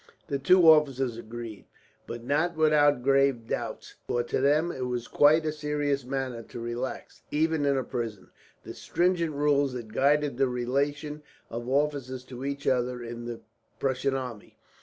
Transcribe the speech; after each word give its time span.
The 0.29 0.39
two 0.39 0.67
officers 0.67 1.15
agreed, 1.15 1.65
but 2.07 2.23
not 2.23 2.57
without 2.57 3.03
grave 3.03 3.45
doubts; 3.45 3.97
for 4.07 4.23
to 4.23 4.41
them 4.41 4.71
it 4.71 4.87
was 4.87 5.07
quite 5.07 5.45
a 5.45 5.51
serious 5.51 6.05
matter 6.05 6.41
to 6.41 6.59
relax, 6.59 7.21
even 7.29 7.65
in 7.67 7.77
a 7.77 7.83
prison, 7.83 8.31
the 8.63 8.73
stringent 8.73 9.35
rules 9.35 9.73
that 9.73 9.93
guided 9.93 10.37
the 10.37 10.47
relation 10.47 11.21
of 11.51 11.69
officers 11.69 12.23
to 12.23 12.43
each 12.43 12.65
other 12.65 13.03
in 13.03 13.25
the 13.25 13.41
Prussian 13.77 14.15
army. 14.15 14.57